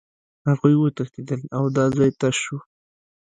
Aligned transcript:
هغوی 0.47 0.75
وتښتېدل 0.77 1.41
او 1.57 1.63
دا 1.75 1.85
ځای 1.95 2.11
تش 2.19 2.35
شو 2.45 2.57